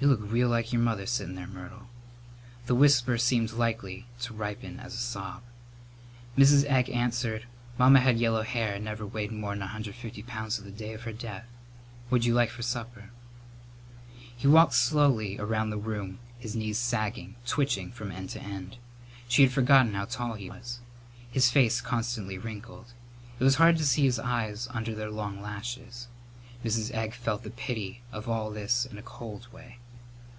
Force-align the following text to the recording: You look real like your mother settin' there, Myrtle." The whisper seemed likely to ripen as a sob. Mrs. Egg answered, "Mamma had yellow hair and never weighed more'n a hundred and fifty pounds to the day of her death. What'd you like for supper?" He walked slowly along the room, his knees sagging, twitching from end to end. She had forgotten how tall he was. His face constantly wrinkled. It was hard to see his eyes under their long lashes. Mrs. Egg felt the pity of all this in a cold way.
You 0.00 0.08
look 0.08 0.32
real 0.32 0.48
like 0.48 0.72
your 0.72 0.82
mother 0.82 1.06
settin' 1.06 1.36
there, 1.36 1.46
Myrtle." 1.46 1.86
The 2.66 2.74
whisper 2.74 3.16
seemed 3.16 3.52
likely 3.52 4.06
to 4.22 4.34
ripen 4.34 4.80
as 4.80 4.94
a 4.94 4.98
sob. 4.98 5.42
Mrs. 6.36 6.64
Egg 6.64 6.90
answered, 6.90 7.46
"Mamma 7.78 8.00
had 8.00 8.18
yellow 8.18 8.42
hair 8.42 8.74
and 8.74 8.84
never 8.84 9.06
weighed 9.06 9.30
more'n 9.30 9.62
a 9.62 9.68
hundred 9.68 9.94
and 9.94 10.00
fifty 10.00 10.24
pounds 10.24 10.56
to 10.56 10.62
the 10.62 10.72
day 10.72 10.92
of 10.92 11.02
her 11.02 11.12
death. 11.12 11.46
What'd 12.08 12.24
you 12.24 12.34
like 12.34 12.50
for 12.50 12.62
supper?" 12.62 13.10
He 14.36 14.48
walked 14.48 14.74
slowly 14.74 15.38
along 15.38 15.70
the 15.70 15.78
room, 15.78 16.18
his 16.36 16.56
knees 16.56 16.78
sagging, 16.78 17.36
twitching 17.46 17.92
from 17.92 18.10
end 18.10 18.30
to 18.30 18.42
end. 18.42 18.78
She 19.28 19.42
had 19.42 19.52
forgotten 19.52 19.94
how 19.94 20.06
tall 20.06 20.32
he 20.34 20.50
was. 20.50 20.80
His 21.30 21.48
face 21.48 21.80
constantly 21.80 22.38
wrinkled. 22.38 22.92
It 23.38 23.44
was 23.44 23.54
hard 23.54 23.76
to 23.78 23.86
see 23.86 24.02
his 24.02 24.18
eyes 24.18 24.66
under 24.72 24.96
their 24.96 25.12
long 25.12 25.40
lashes. 25.40 26.08
Mrs. 26.64 26.90
Egg 26.90 27.14
felt 27.14 27.44
the 27.44 27.50
pity 27.50 28.00
of 28.10 28.28
all 28.28 28.50
this 28.50 28.84
in 28.84 28.98
a 28.98 29.02
cold 29.02 29.46
way. 29.52 29.78